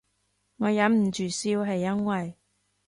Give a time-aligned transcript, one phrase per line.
[0.57, 2.35] 我忍唔住笑係因為